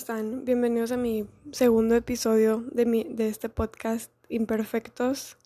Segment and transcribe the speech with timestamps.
[0.00, 0.46] están?
[0.46, 5.36] Bienvenidos a mi segundo episodio de, mi, de este podcast Imperfectos.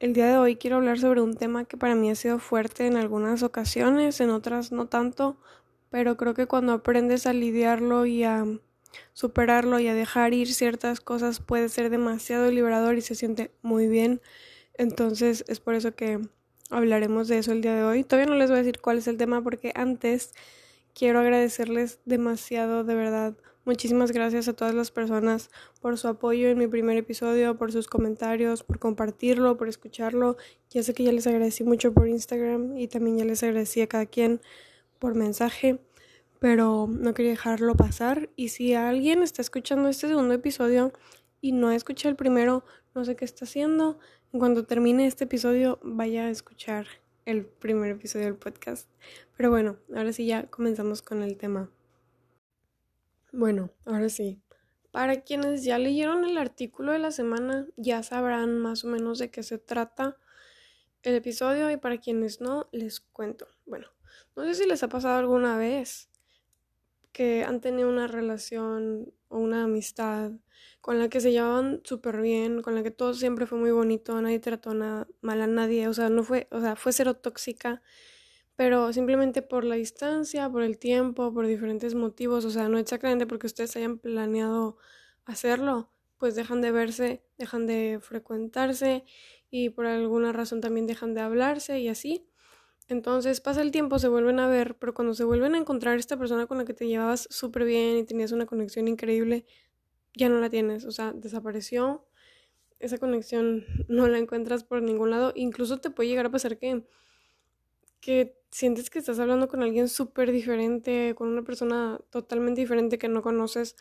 [0.00, 2.88] El día de hoy quiero hablar sobre un tema que para mí ha sido fuerte
[2.88, 5.36] en algunas ocasiones, en otras no tanto,
[5.88, 8.44] pero creo que cuando aprendes a lidiarlo y a
[9.12, 13.86] superarlo y a dejar ir ciertas cosas puede ser demasiado liberador y se siente muy
[13.86, 14.20] bien.
[14.74, 16.18] Entonces es por eso que
[16.70, 18.02] hablaremos de eso el día de hoy.
[18.02, 20.32] Todavía no les voy a decir cuál es el tema porque antes
[20.96, 23.36] quiero agradecerles demasiado, de verdad.
[23.66, 25.50] Muchísimas gracias a todas las personas
[25.82, 30.38] por su apoyo en mi primer episodio, por sus comentarios, por compartirlo, por escucharlo.
[30.70, 33.88] Ya sé que ya les agradecí mucho por Instagram y también ya les agradecí a
[33.88, 34.40] cada quien
[34.98, 35.80] por mensaje,
[36.38, 38.30] pero no quería dejarlo pasar.
[38.34, 40.92] Y si alguien está escuchando este segundo episodio
[41.42, 43.98] y no escucha el primero, no sé qué está haciendo.
[44.32, 46.86] En cuanto termine este episodio, vaya a escuchar
[47.26, 48.88] el primer episodio del podcast.
[49.36, 51.70] Pero bueno, ahora sí ya comenzamos con el tema.
[53.32, 54.40] Bueno, ahora sí.
[54.92, 59.30] Para quienes ya leyeron el artículo de la semana, ya sabrán más o menos de
[59.30, 60.16] qué se trata
[61.02, 63.46] el episodio y para quienes no, les cuento.
[63.66, 63.88] Bueno,
[64.34, 66.08] no sé si les ha pasado alguna vez
[67.16, 70.32] que han tenido una relación o una amistad
[70.82, 74.20] con la que se llevaban súper bien, con la que todo siempre fue muy bonito,
[74.20, 77.82] nadie trató nada mal a nadie, o sea, no fue, o sea, fue cero tóxica,
[78.56, 83.26] pero simplemente por la distancia, por el tiempo, por diferentes motivos, o sea, no exactamente
[83.26, 84.76] porque ustedes hayan planeado
[85.24, 89.04] hacerlo, pues dejan de verse, dejan de frecuentarse
[89.50, 92.28] y por alguna razón también dejan de hablarse y así.
[92.88, 96.16] Entonces pasa el tiempo, se vuelven a ver, pero cuando se vuelven a encontrar esta
[96.16, 99.44] persona con la que te llevabas súper bien y tenías una conexión increíble,
[100.14, 102.06] ya no la tienes, o sea, desapareció,
[102.78, 106.84] esa conexión no la encuentras por ningún lado, incluso te puede llegar a pasar que,
[108.00, 113.08] que sientes que estás hablando con alguien súper diferente, con una persona totalmente diferente que
[113.08, 113.76] no conoces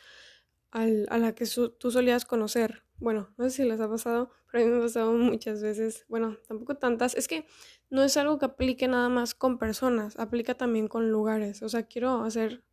[0.72, 1.46] a la que
[1.80, 2.84] tú solías conocer.
[2.98, 6.06] Bueno, no sé si les ha pasado, pero a mí me ha pasado muchas veces.
[6.08, 7.16] Bueno, tampoco tantas.
[7.16, 7.46] Es que
[7.90, 11.62] no es algo que aplique nada más con personas, aplica también con lugares.
[11.62, 12.64] O sea, quiero hacer,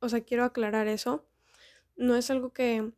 [0.00, 1.26] o sea, quiero aclarar eso.
[1.96, 2.92] No es algo que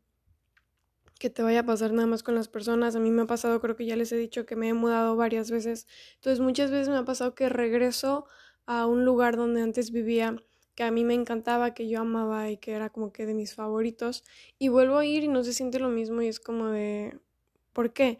[1.18, 2.94] que te vaya a pasar nada más con las personas.
[2.96, 5.16] A mí me ha pasado, creo que ya les he dicho que me he mudado
[5.16, 5.86] varias veces.
[6.16, 8.26] Entonces muchas veces me ha pasado que regreso
[8.66, 10.36] a un lugar donde antes vivía
[10.76, 13.54] que a mí me encantaba, que yo amaba y que era como que de mis
[13.54, 14.24] favoritos,
[14.58, 17.18] y vuelvo a ir y no se siente lo mismo y es como de,
[17.72, 18.18] ¿por qué?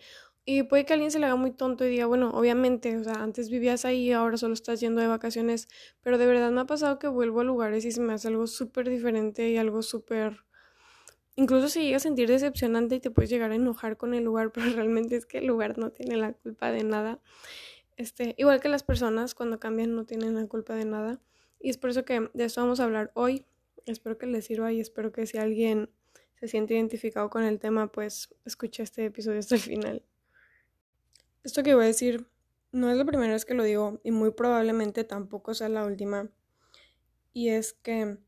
[0.49, 3.15] Y puede que alguien se le haga muy tonto y diga, bueno, obviamente, o sea,
[3.15, 5.69] antes vivías ahí, ahora solo estás yendo de vacaciones,
[6.03, 8.47] pero de verdad me ha pasado que vuelvo a lugares y se me hace algo
[8.47, 10.45] súper diferente y algo súper...
[11.37, 14.53] Incluso se llega a sentir decepcionante y te puedes llegar a enojar con el lugar,
[14.55, 17.21] pero realmente es que el lugar no tiene la culpa de nada.
[17.97, 21.21] Este, igual que las personas cuando cambian no tienen la culpa de nada.
[21.61, 23.47] Y es por eso que de eso vamos a hablar hoy.
[23.87, 25.91] Espero que les sirva y espero que si alguien
[26.39, 30.03] se siente identificado con el tema, pues escuche este episodio hasta el final.
[31.45, 32.27] Esto que voy a decir
[32.73, 36.29] no es la primera vez que lo digo y muy probablemente tampoco sea la última.
[37.33, 38.19] Y es que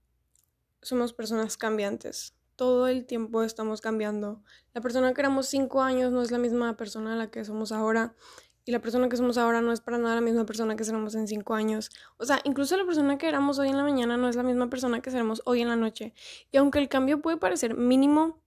[0.82, 2.34] somos personas cambiantes.
[2.56, 4.42] Todo el tiempo estamos cambiando.
[4.72, 7.72] La persona que éramos cinco años no es la misma persona a la que somos
[7.72, 8.14] ahora
[8.68, 11.14] y la persona que somos ahora no es para nada la misma persona que seremos
[11.14, 11.90] en cinco años.
[12.18, 14.68] O sea, incluso la persona que éramos hoy en la mañana no es la misma
[14.68, 16.12] persona que seremos hoy en la noche.
[16.52, 18.42] Y aunque el cambio puede parecer mínimo,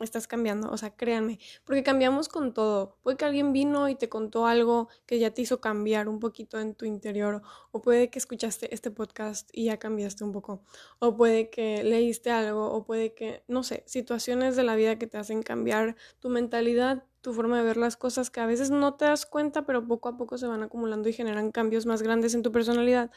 [0.00, 2.96] estás cambiando, o sea, créanme, porque cambiamos con todo.
[3.02, 6.58] Puede que alguien vino y te contó algo que ya te hizo cambiar un poquito
[6.58, 10.62] en tu interior, o puede que escuchaste este podcast y ya cambiaste un poco,
[10.98, 15.06] o puede que leíste algo, o puede que, no sé, situaciones de la vida que
[15.06, 18.94] te hacen cambiar tu mentalidad, tu forma de ver las cosas que a veces no
[18.94, 22.34] te das cuenta, pero poco a poco se van acumulando y generan cambios más grandes
[22.34, 23.10] en tu personalidad.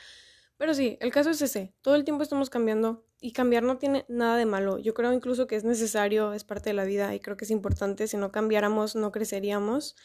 [0.57, 4.06] Pero sí, el caso es ese, todo el tiempo estamos cambiando y cambiar no tiene
[4.07, 4.79] nada de malo.
[4.79, 7.51] Yo creo incluso que es necesario, es parte de la vida y creo que es
[7.51, 9.96] importante, si no cambiáramos no creceríamos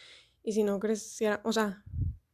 [0.43, 1.85] y si no creciera, o sea,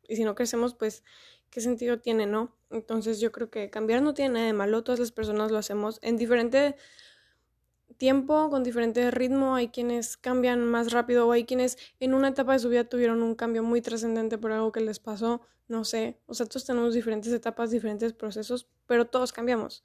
[0.08, 1.04] y si no crecemos pues
[1.50, 2.56] qué sentido tiene, ¿no?
[2.70, 5.98] Entonces yo creo que cambiar no tiene nada de malo, todas las personas lo hacemos
[6.02, 6.76] en diferente
[7.98, 12.52] tiempo, con diferente ritmo, hay quienes cambian más rápido o hay quienes en una etapa
[12.52, 16.18] de su vida tuvieron un cambio muy trascendente por algo que les pasó, no sé,
[16.26, 19.84] o sea, todos tenemos diferentes etapas, diferentes procesos, pero todos cambiamos.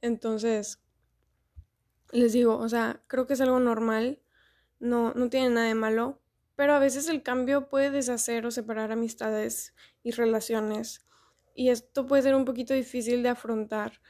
[0.00, 0.80] Entonces,
[2.10, 4.20] les digo, o sea, creo que es algo normal,
[4.80, 6.20] no, no tiene nada de malo,
[6.56, 11.06] pero a veces el cambio puede deshacer o separar amistades y relaciones,
[11.54, 14.00] y esto puede ser un poquito difícil de afrontar,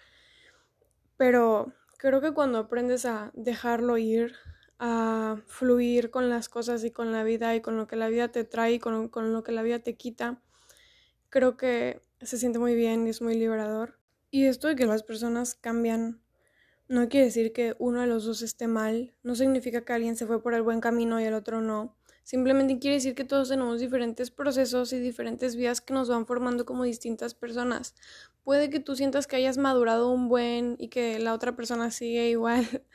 [1.17, 1.73] pero
[2.03, 4.35] creo que cuando aprendes a dejarlo ir,
[4.81, 8.27] a fluir con las cosas y con la vida y con lo que la vida
[8.27, 10.43] te trae y con, con lo que la vida te quita,
[11.31, 14.01] creo que se siente muy bien y es muy liberador.
[14.33, 16.21] Y esto de que las personas cambian
[16.89, 20.27] no quiere decir que uno de los dos esté mal, no significa que alguien se
[20.27, 21.95] fue por el buen camino y el otro no.
[22.25, 26.65] Simplemente quiere decir que todos tenemos diferentes procesos y diferentes vías que nos van formando
[26.65, 27.95] como distintas personas.
[28.45, 32.29] Puede que tú sientas que hayas madurado un buen y que la otra persona sigue
[32.31, 32.67] igual.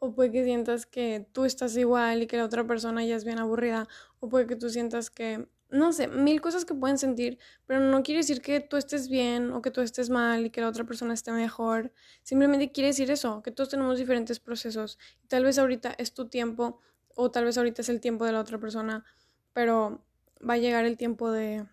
[0.00, 3.24] O puede que sientas que tú estás igual y que la otra persona ya es
[3.24, 3.88] bien aburrida.
[4.20, 8.04] O puede que tú sientas que, no sé, mil cosas que pueden sentir, pero no
[8.04, 10.84] quiere decir que tú estés bien o que tú estés mal y que la otra
[10.84, 11.92] persona esté mejor.
[12.22, 15.00] Simplemente quiere decir eso, que todos tenemos diferentes procesos.
[15.24, 16.80] Y tal vez ahorita es tu tiempo
[17.20, 19.04] o tal vez ahorita es el tiempo de la otra persona,
[19.52, 20.04] pero
[20.48, 21.66] va a llegar el tiempo de,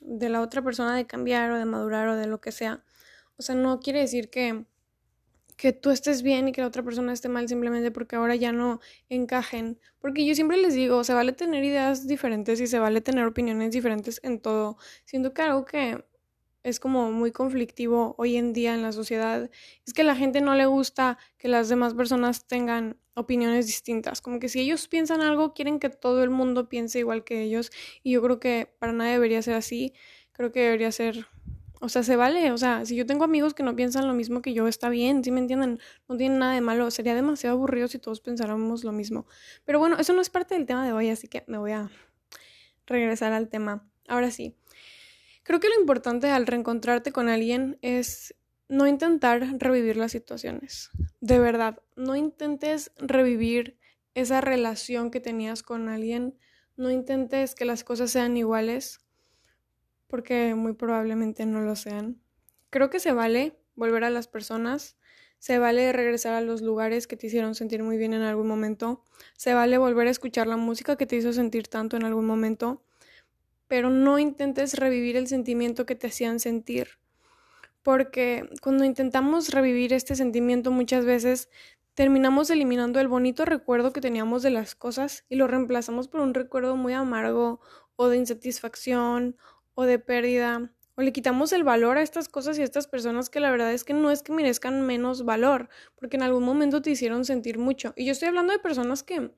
[0.00, 2.82] de la otra persona de cambiar o de madurar o de lo que sea.
[3.36, 4.64] O sea, no quiere decir que,
[5.58, 8.52] que tú estés bien y que la otra persona esté mal simplemente porque ahora ya
[8.52, 8.80] no
[9.10, 9.78] encajen.
[10.00, 13.72] Porque yo siempre les digo, se vale tener ideas diferentes y se vale tener opiniones
[13.72, 14.78] diferentes en todo.
[15.04, 16.02] Siento que algo que
[16.62, 19.50] es como muy conflictivo hoy en día en la sociedad
[19.86, 24.20] es que a la gente no le gusta que las demás personas tengan opiniones distintas.
[24.20, 27.70] Como que si ellos piensan algo, quieren que todo el mundo piense igual que ellos.
[28.02, 29.94] Y yo creo que para nada debería ser así.
[30.32, 31.26] Creo que debería ser...
[31.82, 32.52] O sea, se vale.
[32.52, 35.24] O sea, si yo tengo amigos que no piensan lo mismo que yo, está bien,
[35.24, 35.80] ¿sí me entienden?
[36.08, 36.90] No tiene nada de malo.
[36.90, 39.26] Sería demasiado aburrido si todos pensáramos lo mismo.
[39.64, 41.90] Pero bueno, eso no es parte del tema de hoy, así que me voy a
[42.86, 43.88] regresar al tema.
[44.08, 44.59] Ahora sí.
[45.50, 48.36] Creo que lo importante al reencontrarte con alguien es
[48.68, 50.90] no intentar revivir las situaciones.
[51.20, 53.76] De verdad, no intentes revivir
[54.14, 56.38] esa relación que tenías con alguien.
[56.76, 59.00] No intentes que las cosas sean iguales,
[60.06, 62.22] porque muy probablemente no lo sean.
[62.70, 64.98] Creo que se vale volver a las personas,
[65.40, 69.02] se vale regresar a los lugares que te hicieron sentir muy bien en algún momento,
[69.36, 72.84] se vale volver a escuchar la música que te hizo sentir tanto en algún momento,
[73.70, 76.98] pero no intentes revivir el sentimiento que te hacían sentir
[77.84, 81.48] porque cuando intentamos revivir este sentimiento muchas veces
[81.94, 86.34] terminamos eliminando el bonito recuerdo que teníamos de las cosas y lo reemplazamos por un
[86.34, 87.60] recuerdo muy amargo
[87.94, 89.36] o de insatisfacción
[89.74, 93.30] o de pérdida o le quitamos el valor a estas cosas y a estas personas
[93.30, 96.82] que la verdad es que no es que merezcan menos valor, porque en algún momento
[96.82, 97.94] te hicieron sentir mucho.
[97.96, 99.30] Y yo estoy hablando de personas que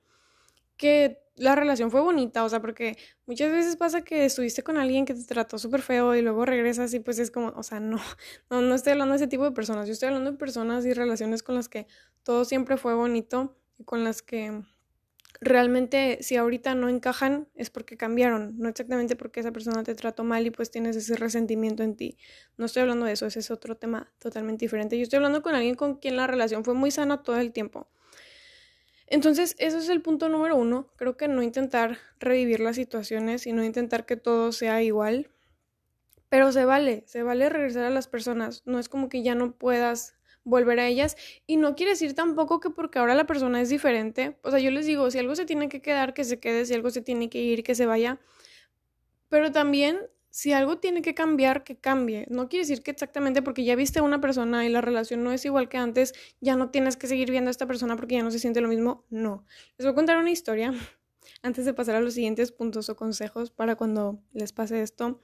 [0.77, 2.97] que la relación fue bonita, o sea, porque
[3.27, 6.93] muchas veces pasa que estuviste con alguien que te trató súper feo y luego regresas
[6.95, 7.99] y pues es como, o sea, no,
[8.51, 10.93] no, no estoy hablando de ese tipo de personas, yo estoy hablando de personas y
[10.93, 11.87] relaciones con las que
[12.23, 14.63] todo siempre fue bonito y con las que
[15.41, 20.23] realmente si ahorita no encajan es porque cambiaron, no exactamente porque esa persona te trató
[20.25, 22.17] mal y pues tienes ese resentimiento en ti.
[22.57, 24.97] No estoy hablando de eso, ese es otro tema totalmente diferente.
[24.97, 27.89] Yo estoy hablando con alguien con quien la relación fue muy sana todo el tiempo.
[29.07, 30.89] Entonces, eso es el punto número uno.
[30.97, 35.31] Creo que no intentar revivir las situaciones y no intentar que todo sea igual.
[36.29, 38.63] Pero se vale, se vale regresar a las personas.
[38.65, 40.15] No es como que ya no puedas
[40.45, 41.17] volver a ellas.
[41.47, 44.39] Y no quiere decir tampoco que porque ahora la persona es diferente.
[44.43, 46.75] O sea, yo les digo, si algo se tiene que quedar, que se quede, si
[46.75, 48.19] algo se tiene que ir, que se vaya.
[49.29, 49.99] Pero también
[50.33, 52.27] si algo tiene que cambiar, que cambie.
[52.31, 55.31] No quiere decir que exactamente porque ya viste a una persona y la relación no
[55.31, 58.23] es igual que antes, ya no tienes que seguir viendo a esta persona porque ya
[58.23, 59.05] no se siente lo mismo.
[59.11, 59.45] No.
[59.77, 60.73] Les voy a contar una historia
[61.43, 65.21] antes de pasar a los siguientes puntos o consejos para cuando les pase esto.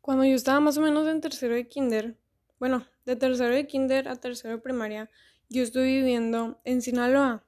[0.00, 2.18] Cuando yo estaba más o menos en tercero de kinder,
[2.58, 5.08] bueno, de tercero de kinder a tercero de primaria,
[5.48, 7.44] yo estuve viviendo en Sinaloa,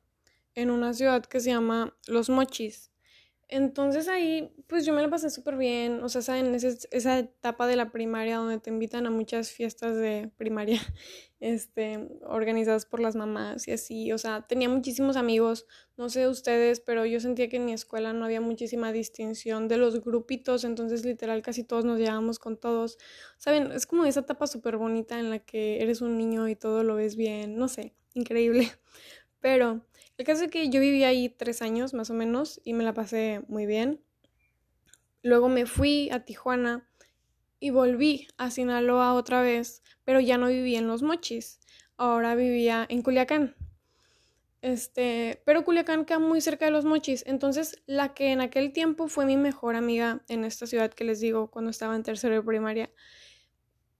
[0.55, 2.90] en una ciudad que se llama Los Mochis.
[3.53, 7.75] Entonces ahí, pues yo me la pasé súper bien, o sea, en esa etapa de
[7.75, 10.81] la primaria donde te invitan a muchas fiestas de primaria,
[11.41, 15.67] este, organizadas por las mamás y así, o sea, tenía muchísimos amigos,
[15.97, 19.79] no sé ustedes, pero yo sentía que en mi escuela no había muchísima distinción de
[19.79, 22.99] los grupitos, entonces literal casi todos nos llevábamos con todos,
[23.37, 26.85] saben, es como esa etapa súper bonita en la que eres un niño y todo
[26.85, 28.71] lo ves bien, no sé, increíble,
[29.41, 29.85] pero...
[30.21, 32.93] El caso es que yo viví ahí tres años más o menos y me la
[32.93, 34.03] pasé muy bien.
[35.23, 36.87] Luego me fui a Tijuana
[37.59, 41.59] y volví a Sinaloa otra vez, pero ya no vivía en Los Mochis.
[41.97, 43.57] Ahora vivía en Culiacán.
[44.61, 47.25] Este, pero Culiacán queda muy cerca de Los Mochis.
[47.27, 51.21] Entonces, la que en aquel tiempo fue mi mejor amiga en esta ciudad que les
[51.21, 52.91] digo cuando estaba en tercero de primaria,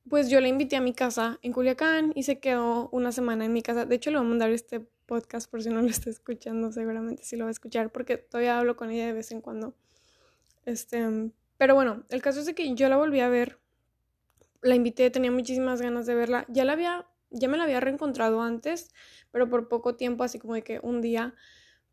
[0.07, 3.55] pues yo la invité a mi casa en Culiacán y se quedó una semana en
[3.55, 3.87] mi casa.
[3.87, 7.25] De hecho, le voy a mandar este podcast por si no lo está escuchando, seguramente
[7.25, 9.75] sí lo va a escuchar porque todavía hablo con ella de vez en cuando.
[10.65, 13.59] Este, pero bueno, el caso es que yo la volví a ver,
[14.63, 18.41] la invité, tenía muchísimas ganas de verla, ya la había, ya me la había reencontrado
[18.41, 18.95] antes,
[19.33, 21.35] pero por poco tiempo, así como de que un día,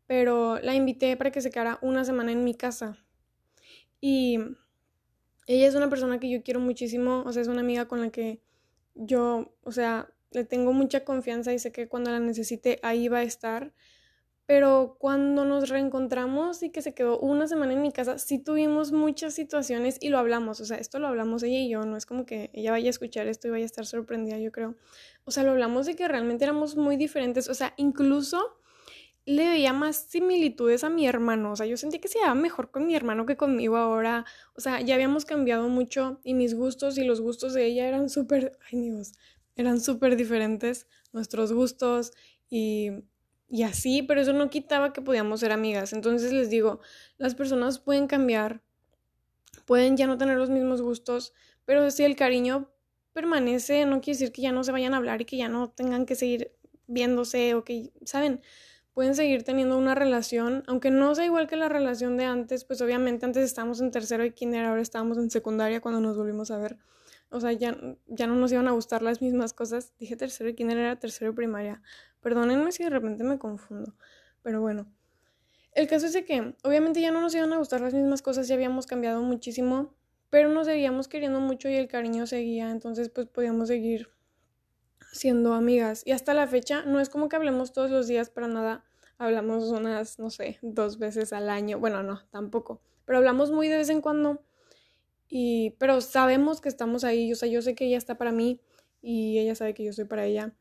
[0.06, 2.98] pero la invité para que se quedara una semana en mi casa.
[4.00, 4.38] Y
[5.48, 8.10] ella es una persona que yo quiero muchísimo, o sea, es una amiga con la
[8.10, 8.40] que
[8.94, 13.18] yo, o sea, le tengo mucha confianza y sé que cuando la necesite ahí va
[13.18, 13.72] a estar.
[14.48, 18.92] Pero cuando nos reencontramos y que se quedó una semana en mi casa, sí tuvimos
[18.92, 20.62] muchas situaciones y lo hablamos.
[20.62, 21.84] O sea, esto lo hablamos ella y yo.
[21.84, 24.50] No es como que ella vaya a escuchar esto y vaya a estar sorprendida, yo
[24.50, 24.74] creo.
[25.24, 27.50] O sea, lo hablamos de que realmente éramos muy diferentes.
[27.50, 28.58] O sea, incluso
[29.26, 31.52] le veía más similitudes a mi hermano.
[31.52, 34.24] O sea, yo sentí que se llevaba mejor con mi hermano que conmigo ahora.
[34.54, 38.08] O sea, ya habíamos cambiado mucho y mis gustos y los gustos de ella eran
[38.08, 39.12] súper, ay Dios,
[39.58, 42.12] eran súper diferentes nuestros gustos
[42.48, 42.90] y,
[43.50, 45.92] y así, pero eso no quitaba que podíamos ser amigas.
[45.92, 46.80] Entonces les digo,
[47.18, 48.62] las personas pueden cambiar,
[49.66, 51.34] pueden ya no tener los mismos gustos,
[51.66, 52.70] pero si el cariño
[53.12, 55.68] permanece, no quiere decir que ya no se vayan a hablar y que ya no
[55.68, 56.52] tengan que seguir
[56.86, 58.40] viéndose o que, ¿saben?
[58.98, 62.80] pueden seguir teniendo una relación, aunque no sea igual que la relación de antes, pues
[62.80, 66.58] obviamente antes estábamos en tercero y kinder, ahora estábamos en secundaria cuando nos volvimos a
[66.58, 66.78] ver.
[67.30, 69.92] O sea, ya, ya no nos iban a gustar las mismas cosas.
[69.98, 71.82] Dije tercero y kinder era tercero y primaria.
[72.20, 73.94] Perdónenme si de repente me confundo.
[74.42, 74.86] Pero bueno.
[75.72, 78.54] El caso es que obviamente ya no nos iban a gustar las mismas cosas, ya
[78.54, 79.94] habíamos cambiado muchísimo,
[80.30, 84.08] pero nos seguíamos queriendo mucho y el cariño seguía, entonces pues podíamos seguir
[85.12, 86.02] siendo amigas.
[86.04, 88.84] Y hasta la fecha no es como que hablemos todos los días para nada,
[89.18, 91.78] hablamos unas, no sé, dos veces al año.
[91.78, 92.80] Bueno, no, tampoco.
[93.04, 94.42] Pero hablamos muy de vez en cuando.
[95.78, 97.32] Pero sabemos que estamos ahí.
[97.32, 98.60] O sea, yo sé que ella está para mí
[99.02, 100.54] y ella sabe que yo soy para ella.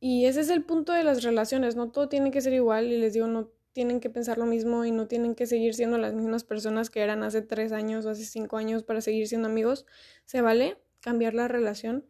[0.00, 1.76] Y ese es el punto de las relaciones.
[1.76, 2.86] No todo tiene que ser igual.
[2.86, 5.98] Y les digo, no tienen que pensar lo mismo y no tienen que seguir siendo
[5.98, 9.48] las mismas personas que eran hace tres años o hace cinco años para seguir siendo
[9.48, 9.86] amigos.
[10.24, 12.04] Se vale cambiar la relación.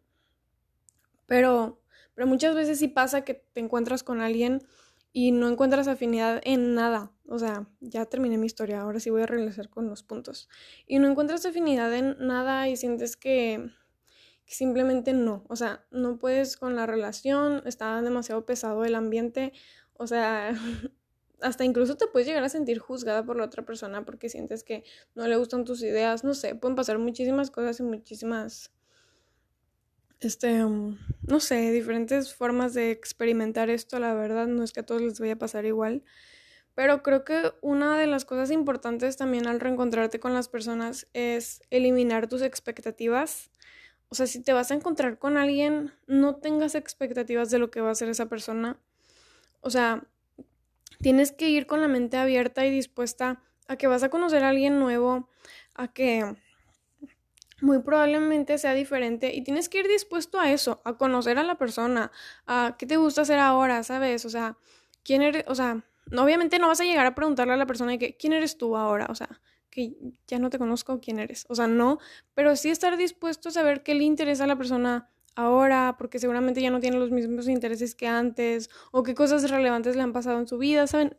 [1.27, 1.81] Pero,
[2.13, 4.61] pero muchas veces sí pasa que te encuentras con alguien
[5.13, 7.11] y no encuentras afinidad en nada.
[7.31, 10.49] O sea, ya terminé mi historia, ahora sí voy a regresar con los puntos.
[10.85, 13.71] Y no encuentras afinidad en nada y sientes que,
[14.45, 15.45] simplemente no.
[15.47, 19.53] O sea, no puedes con la relación, está demasiado pesado el ambiente.
[19.93, 20.53] O sea,
[21.41, 24.83] hasta incluso te puedes llegar a sentir juzgada por la otra persona porque sientes que
[25.15, 26.25] no le gustan tus ideas.
[26.25, 28.73] No sé, pueden pasar muchísimas cosas y muchísimas
[30.19, 30.97] este, um,
[31.27, 35.19] no sé, diferentes formas de experimentar esto, la verdad, no es que a todos les
[35.19, 36.03] vaya a pasar igual,
[36.75, 41.61] pero creo que una de las cosas importantes también al reencontrarte con las personas es
[41.69, 43.51] eliminar tus expectativas.
[44.09, 47.81] O sea, si te vas a encontrar con alguien, no tengas expectativas de lo que
[47.81, 48.77] va a ser esa persona.
[49.61, 50.03] O sea,
[51.01, 54.49] tienes que ir con la mente abierta y dispuesta a que vas a conocer a
[54.49, 55.29] alguien nuevo,
[55.75, 56.35] a que
[57.61, 61.55] muy probablemente sea diferente y tienes que ir dispuesto a eso, a conocer a la
[61.55, 62.11] persona,
[62.47, 64.25] a qué te gusta hacer ahora, ¿sabes?
[64.25, 64.57] O sea,
[65.03, 65.83] quién eres, o sea,
[66.15, 68.75] obviamente no vas a llegar a preguntarle a la persona de que, ¿quién eres tú
[68.77, 69.07] ahora?
[69.09, 69.93] O sea, que
[70.27, 71.45] ya no te conozco, ¿quién eres?
[71.49, 71.99] O sea, no,
[72.33, 76.61] pero sí estar dispuesto a saber qué le interesa a la persona ahora, porque seguramente
[76.61, 80.39] ya no tiene los mismos intereses que antes, o qué cosas relevantes le han pasado
[80.39, 81.17] en su vida, ¿saben?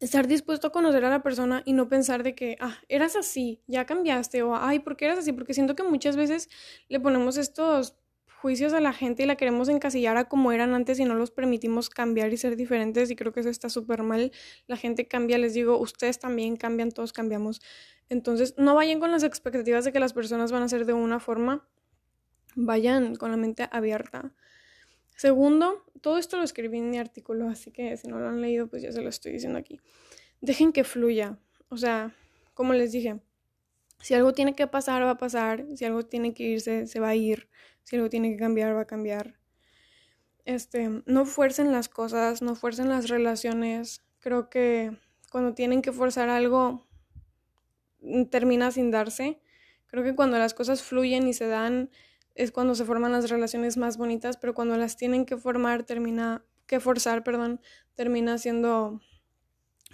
[0.00, 3.62] estar dispuesto a conocer a la persona y no pensar de que, ah, eras así,
[3.66, 5.32] ya cambiaste, o ay, ¿por qué eras así?
[5.32, 6.48] Porque siento que muchas veces
[6.88, 7.96] le ponemos estos
[8.44, 11.30] juicios a la gente y la queremos encasillar a como eran antes y no los
[11.30, 14.32] permitimos cambiar y ser diferentes y creo que eso está súper mal.
[14.66, 17.62] La gente cambia, les digo, ustedes también cambian, todos cambiamos.
[18.10, 21.20] Entonces, no vayan con las expectativas de que las personas van a ser de una
[21.20, 21.66] forma,
[22.54, 24.34] vayan con la mente abierta.
[25.16, 28.66] Segundo, todo esto lo escribí en mi artículo, así que si no lo han leído,
[28.66, 29.80] pues ya se lo estoy diciendo aquí.
[30.42, 31.38] Dejen que fluya.
[31.70, 32.14] O sea,
[32.52, 33.20] como les dije,
[34.04, 35.64] si algo tiene que pasar, va a pasar.
[35.76, 37.48] Si algo tiene que irse, se va a ir.
[37.84, 39.40] Si algo tiene que cambiar, va a cambiar.
[40.44, 44.04] Este, no fuercen las cosas, no fuercen las relaciones.
[44.20, 44.94] Creo que
[45.30, 46.86] cuando tienen que forzar algo,
[48.30, 49.40] termina sin darse.
[49.86, 51.88] Creo que cuando las cosas fluyen y se dan,
[52.34, 56.44] es cuando se forman las relaciones más bonitas, pero cuando las tienen que formar, termina,
[56.66, 57.58] que forzar, perdón,
[57.94, 59.00] termina siendo,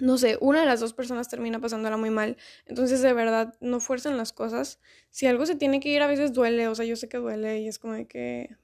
[0.00, 2.36] no sé, una de las dos personas termina pasándola muy mal.
[2.66, 4.80] Entonces, de verdad, no fuercen las cosas.
[5.10, 7.60] Si algo se tiene que ir, a veces duele, o sea, yo sé que duele
[7.60, 8.56] y es como de que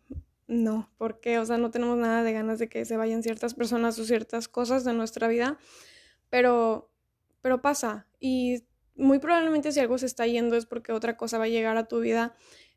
[0.49, 3.99] no, porque, o sea, no tenemos nada de ganas de que se vayan ciertas personas
[3.99, 5.59] o ciertas cosas de nuestra vida,
[6.31, 6.91] pero,
[7.43, 8.65] pero pasa y
[8.95, 11.89] muy probablemente si algo se está yendo es porque otra cosa va a llegar a
[11.89, 12.35] tu vida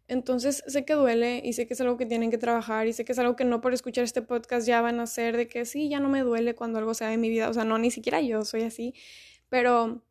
[0.10, 3.06] entonces sé que duele y sé que es algo que tienen que trabajar y sé
[3.06, 5.66] que es algo que no por escuchar este podcast ya van a hacer de que
[5.66, 7.48] sí, ya no me duele cuando algo sea de mi vida.
[7.48, 8.96] O sea, no, ni siquiera yo soy así.
[9.50, 10.04] Pero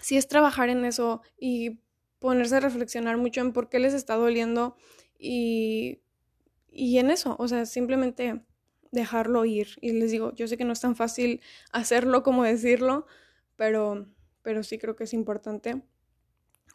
[0.00, 1.80] sí es trabajar en eso y
[2.18, 4.76] ponerse a reflexionar mucho en por qué les está doliendo
[5.18, 6.00] y,
[6.70, 7.36] y en eso.
[7.38, 8.42] O sea, simplemente
[8.90, 9.78] dejarlo ir.
[9.80, 11.40] Y les digo, yo sé que no es tan fácil
[11.70, 13.06] hacerlo como decirlo,
[13.54, 14.08] pero,
[14.42, 15.82] pero sí creo que es importante.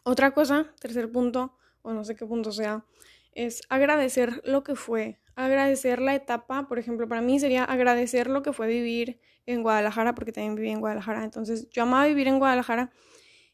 [0.02, 2.84] Otra cosa, tercer punto o no sé qué punto sea,
[3.32, 8.42] es agradecer lo que fue, agradecer la etapa, por ejemplo, para mí sería agradecer lo
[8.42, 12.38] que fue vivir en Guadalajara, porque también viví en Guadalajara, entonces yo amaba vivir en
[12.38, 12.92] Guadalajara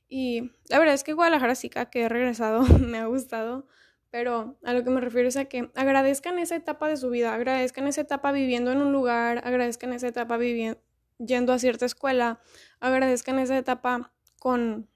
[0.09, 3.67] y la verdad es que Guadalajara sí que he regresado, me ha gustado,
[4.11, 7.33] pero a lo que me refiero es a que agradezcan esa etapa de su vida,
[7.33, 10.81] agradezcan esa etapa viviendo en un lugar, agradezcan esa etapa viviendo,
[11.19, 12.41] yendo a cierta escuela,
[12.81, 14.90] agradezcan esa etapa con,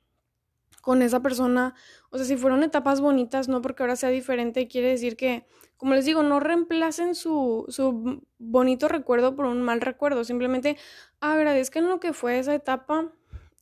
[0.84, 1.74] con esa persona.
[2.10, 5.46] O sea, si fueron etapas bonitas, no porque ahora sea diferente, quiere decir que,
[5.78, 10.76] como les digo, no reemplacen su, su bonito recuerdo por un mal recuerdo, simplemente
[11.20, 13.10] agradezcan lo que fue esa etapa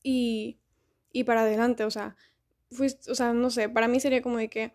[0.02, 0.58] y,
[1.12, 2.16] y para adelante, o sea,
[2.72, 4.74] fuiste, o sea, no sé, para mí sería como de que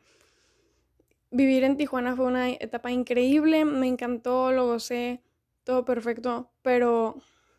[1.30, 5.22] vivir en Tijuana fue una etapa increíble, me encantó, lo gocé,
[5.66, 7.18] todo perfecto, pero,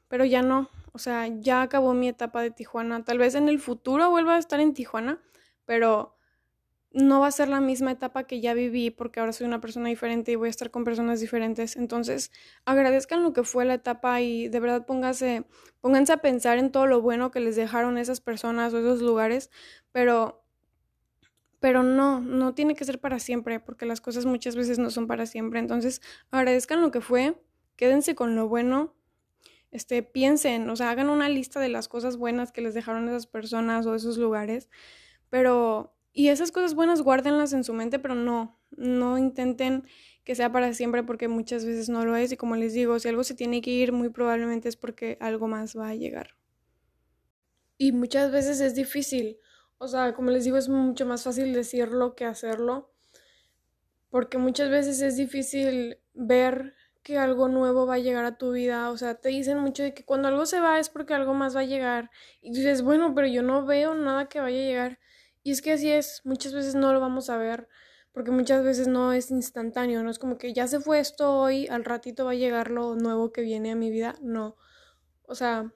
[0.09, 3.05] pero ya no, o sea, ya acabó mi etapa de Tijuana.
[3.05, 5.21] Tal vez en el futuro vuelva a estar en Tijuana,
[5.65, 6.17] pero
[6.91, 9.89] no va a ser la misma etapa que ya viví porque ahora soy una persona
[9.89, 11.77] diferente y voy a estar con personas diferentes.
[11.77, 12.33] Entonces,
[12.65, 15.45] agradezcan lo que fue la etapa y de verdad pónganse,
[15.85, 19.51] a pensar en todo lo bueno que les dejaron esas personas o esos lugares,
[19.93, 20.45] pero
[21.61, 25.07] pero no, no tiene que ser para siempre, porque las cosas muchas veces no son
[25.07, 25.61] para siempre.
[25.61, 26.03] Entonces,
[26.33, 27.41] agradezcan lo que fue,
[27.77, 28.98] quédense con lo bueno,
[29.71, 33.27] este, piensen, o sea, hagan una lista de las cosas buenas que les dejaron esas
[33.27, 34.69] personas o esos lugares,
[35.31, 39.85] pero, y esas cosas buenas guárdenlas en su mente, pero no, no intenten
[40.25, 43.09] que sea para siempre porque muchas veces no lo es y como les digo, si
[43.09, 46.37] algo se tiene que ir, muy probablemente es porque algo más va a llegar.
[47.79, 49.39] Y muchas veces es difícil,
[49.79, 52.93] o sea, como les digo, es mucho más fácil decirlo que hacerlo,
[54.11, 56.75] porque muchas veces es difícil ver
[57.09, 58.91] que algo nuevo va a llegar a tu vida.
[58.91, 61.57] O sea, te dicen mucho de que cuando algo se va es porque algo más
[61.57, 62.11] va a llegar.
[62.43, 64.99] Y dices, bueno, pero yo no veo nada que vaya a llegar.
[65.43, 67.67] Y es que así es, muchas veces no lo vamos a ver,
[68.13, 71.67] porque muchas veces no es instantáneo, no es como que ya se fue esto hoy,
[71.69, 74.15] al ratito va a llegar lo nuevo que viene a mi vida.
[74.21, 74.57] No.
[75.23, 75.73] O sea,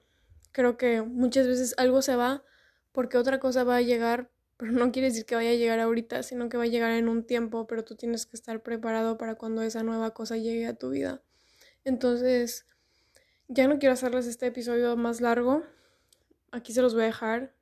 [0.51, 2.43] creo que muchas veces algo se va
[2.91, 4.29] porque otra cosa va a llegar,
[4.63, 7.09] pero no quiere decir que vaya a llegar ahorita, sino que va a llegar en
[7.09, 10.73] un tiempo, pero tú tienes que estar preparado para cuando esa nueva cosa llegue a
[10.73, 11.21] tu vida.
[11.83, 12.65] Entonces,
[13.49, 15.63] ya no quiero hacerles este episodio más largo.
[16.53, 17.53] Aquí se los voy a dejar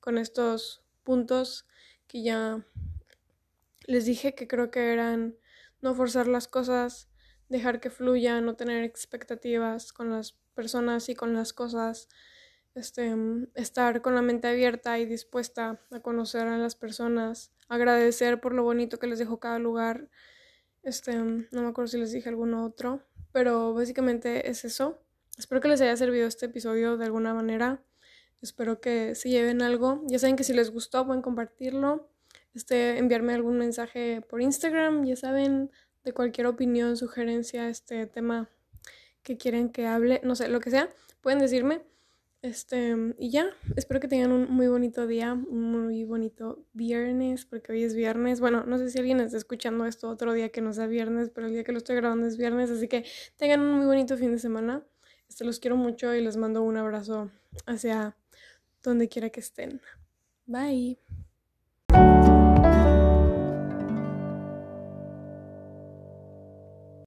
[0.00, 1.66] con estos puntos
[2.08, 2.66] que ya
[3.86, 5.38] les dije que creo que eran
[5.80, 7.08] no forzar las cosas,
[7.48, 12.10] dejar que fluya, no tener expectativas con las personas y con las cosas,
[12.74, 13.14] este,
[13.54, 18.62] estar con la mente abierta y dispuesta a conocer a las personas, agradecer por lo
[18.62, 20.08] bonito que les dejó cada lugar.
[20.82, 25.00] Este, no me acuerdo si les dije alguno otro, pero básicamente es eso.
[25.38, 27.82] Espero que les haya servido este episodio de alguna manera.
[28.42, 30.02] Espero que se lleven algo.
[30.06, 32.08] Ya saben que si les gustó pueden compartirlo.
[32.54, 35.04] Este, enviarme algún mensaje por Instagram.
[35.04, 35.70] Ya saben,
[36.04, 38.48] de cualquier opinión, sugerencia, este tema
[39.22, 40.88] que quieren que hable, no sé, lo que sea,
[41.22, 41.82] pueden decirme.
[42.44, 47.72] Este, y ya, espero que tengan un muy bonito día, un muy bonito viernes, porque
[47.72, 48.38] hoy es viernes.
[48.38, 51.46] Bueno, no sé si alguien está escuchando esto otro día que no sea viernes, pero
[51.46, 53.06] el día que lo estoy grabando es viernes, así que
[53.38, 54.84] tengan un muy bonito fin de semana.
[55.26, 57.30] Este, los quiero mucho y les mando un abrazo
[57.64, 58.14] hacia
[58.82, 59.80] donde quiera que estén.
[60.44, 60.98] Bye.